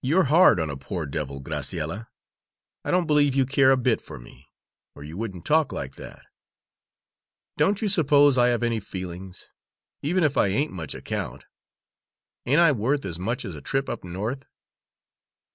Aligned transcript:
"You're 0.00 0.24
hard 0.32 0.58
on 0.58 0.70
a 0.70 0.78
poor 0.78 1.04
devil, 1.04 1.38
Graciella. 1.42 2.06
I 2.86 2.90
don't 2.90 3.06
believe 3.06 3.34
you 3.34 3.44
care 3.44 3.70
a 3.70 3.76
bit 3.76 4.00
for 4.00 4.18
me, 4.18 4.48
or 4.94 5.04
you 5.04 5.18
wouldn't 5.18 5.44
talk 5.44 5.72
like 5.74 5.96
that. 5.96 6.24
Don't 7.58 7.82
you 7.82 7.88
suppose 7.88 8.38
I 8.38 8.46
have 8.48 8.62
any 8.62 8.80
feelings, 8.80 9.52
even 10.00 10.24
if 10.24 10.38
I 10.38 10.46
ain't 10.46 10.72
much 10.72 10.94
account? 10.94 11.44
Ain't 12.46 12.60
I 12.60 12.72
worth 12.72 13.04
as 13.04 13.18
much 13.18 13.44
as 13.44 13.54
a 13.54 13.60
trip 13.60 13.90
up 13.90 14.04
North?" 14.04 14.46